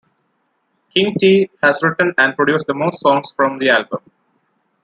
[0.91, 4.01] King T has written and produced the most songs from the album.